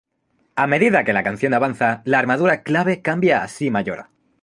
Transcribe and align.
A 0.55 0.65
medida 0.65 1.03
que 1.03 1.13
la 1.13 1.21
canción 1.21 1.53
avanza, 1.53 2.01
la 2.05 2.17
armadura 2.17 2.63
clave 2.63 3.03
cambia 3.03 3.43
a 3.43 3.47
Si 3.47 3.69
mayor. 3.69 4.07